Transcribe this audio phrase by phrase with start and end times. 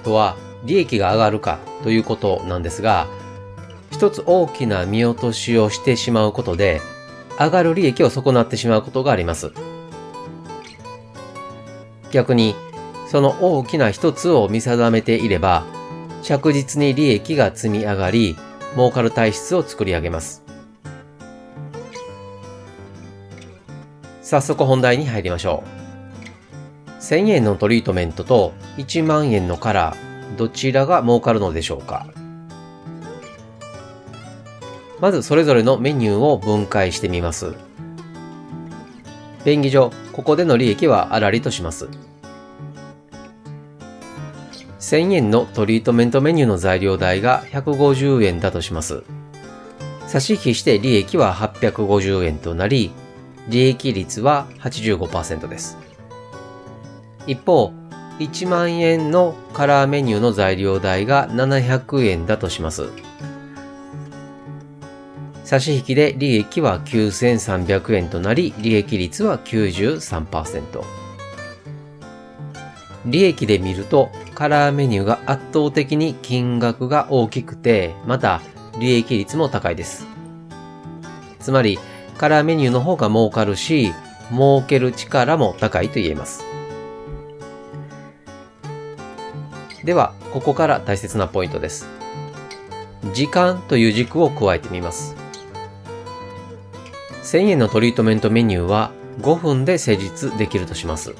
[0.00, 3.06] とは利益が上がるかということなんですが、
[3.90, 6.80] 一つ大きな見落としをしてしまうことで、
[7.38, 9.52] 上がる利益を損なってしまうことがあります。
[12.10, 12.54] 逆に、
[13.08, 15.64] その大きな一つを見定めていれば、
[16.22, 18.36] 着実に利益が積み上がり、
[18.74, 20.44] 儲かる体質を作り上げます。
[24.22, 25.79] 早速本題に入りましょう。
[27.10, 32.06] 1000円のトリートメントと1万円のカラー、どちらが儲かるのでしょうか？
[35.00, 37.56] まずそれぞれのメニューを分解してみます。
[39.44, 41.88] 便宜上、ここでの利益はあらりとします。
[44.78, 49.02] 1000円のトリートメントメニューの材料代が150円だとします。
[50.06, 52.92] 差し引きして利益は850円となり、
[53.48, 55.76] 利益率は85%です。
[57.26, 57.72] 一方、
[58.18, 62.88] 1万円のカラーメニューの材料代が700円だとします。
[65.44, 70.82] 差し引きで利益は9300円となり、利益率は93%。
[73.06, 78.42] 利益で見ると、カラーメニューが圧倒的に金額が大きくて、また
[78.78, 80.06] 利益率も高いです。
[81.40, 81.78] つまり、
[82.18, 83.92] カラーメニューの方が儲かるし、
[84.30, 86.49] 儲ける力も高いと言えます。
[89.84, 91.86] では、ここから大切なポイントです。
[93.14, 95.16] 時間という軸を加えてみます。
[97.22, 101.14] 1000円のトリートメントメニューは5分で施術できるとします。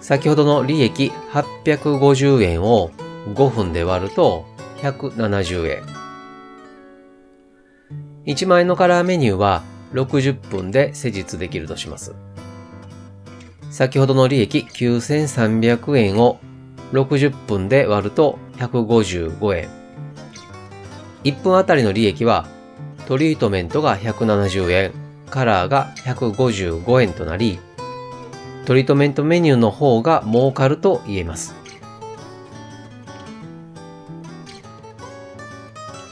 [0.00, 2.90] 先ほどの利益850円を
[3.28, 4.44] 5分で割ると
[4.82, 5.82] 170円。
[8.26, 9.62] 1万円のカラーメニューは
[9.92, 12.14] 60分で施術できるとします。
[13.70, 16.38] 先ほどの利益9300円を
[16.94, 19.68] 60分で割ると155円。
[21.24, 22.46] 1分あたりの利益は
[23.06, 24.92] トリートメントが170円、
[25.28, 27.58] カラーが155円となり、
[28.64, 31.54] トリートメントメニューの方が儲かると言えます。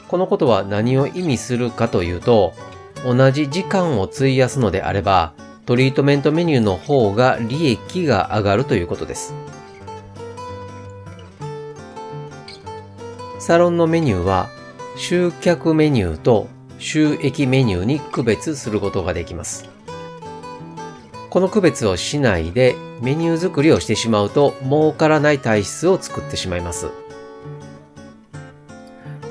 [0.09, 2.53] このことは何を意味するかというと、
[3.07, 5.33] 同じ時間を費やすのであれば、
[5.65, 9.33] トリートメントメニューの方が利益が上がるということです。
[13.43, 14.51] サロンのメニューは
[14.95, 16.47] 集客メニューと
[16.79, 19.69] 収益メニューに区別することができます。
[21.29, 26.87] この区別をしないでメニュー作りをしてしまうと儲からない体質を作ってしまいます。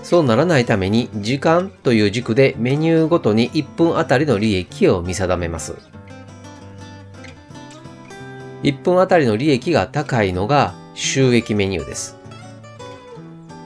[0.04, 5.78] そうならないために時間という軸でメニューごとに1分あたりの利益を見定めます。
[8.64, 12.21] 1分あたりの利益が高いのが収益メニューです。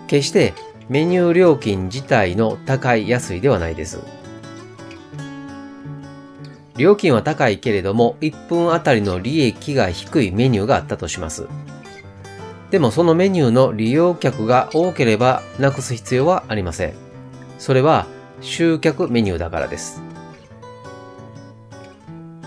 [0.08, 0.54] 決して
[0.88, 4.00] メニュー料金自体の高い安いではないです。
[6.78, 11.48] 料金は高いけれども1分あたりの利益が低いメニューがあったとします。
[12.70, 16.94] でもそのメニューの利用客が多ければなくす必要はありません。
[17.58, 18.08] それは
[18.42, 20.02] 集客メニューだからです。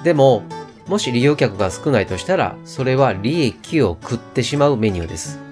[0.05, 0.43] でも、
[0.87, 5.48] もし利用客が少ないとしたら、それは利益を食ってしまうメニューです。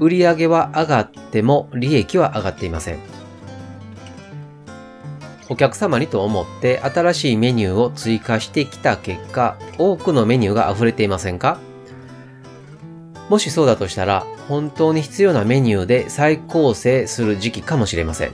[0.00, 2.98] 売上は上がっても利益は上がっていません。
[5.48, 11.58] お客様にと思って新しいメニューを追加してきた結果、多くのメニューが溢れていませんか？
[13.28, 18.32] もしそうだとしたら、本当に必要なメニューで再構成する時期かもしれません。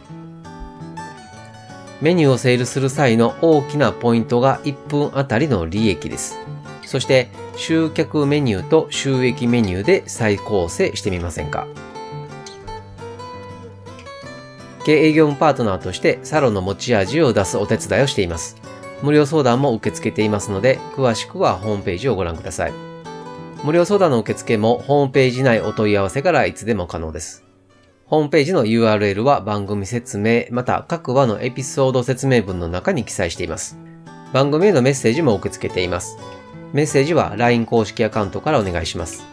[2.01, 6.39] メニューをセールする際の大きなポイントが1分あたりの利益です。
[6.85, 11.67] そして集客メニューと収益メニューで再構成してみませんか？
[14.85, 18.57] 経営業務パートナーとしてサロンの持ち味を出すお手伝いをしています。
[19.03, 22.73] 無料相談も受け付けていますので、詳しくはホームページをご覧ください。
[23.65, 27.43] 無料相談の受付もホームページ内お問い合わせからいつでも可能です。
[28.05, 33.77] ホームページの URL は番組説明、また各話のエピソード説明文の中に記載しています。
[34.33, 36.17] 番組へのメッセージも受け付けています。
[36.73, 39.25] メッセージは LINE 公式アカウントからお願いします。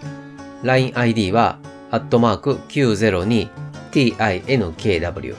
[0.63, 1.59] LINE ID は、
[1.91, 5.35] アットマーク 902tinkw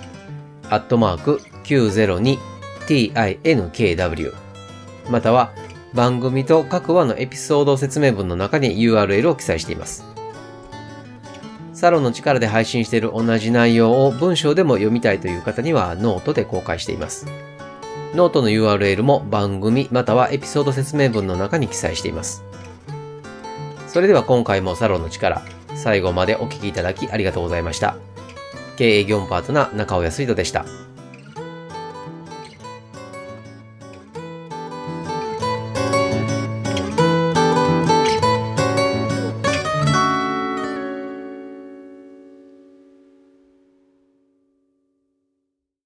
[0.70, 4.32] アットマーク 902tinkw
[5.10, 5.52] または
[5.92, 10.04] 番組と各話のエピソード説明文の中に URL を記載しています。
[11.72, 17.26] サロンの力で配信している同じ内容を文章でも読みたいという方にはノートで公開しています。
[18.14, 22.44] ノートの URL も番組またはエピソード説明文の中に記載しています。
[23.88, 25.42] それでは今回もサロンの力、
[25.74, 27.96] 最後までお聴きいただきありがとうございました。
[28.76, 30.64] 経営業務パートナー中尾康人でした。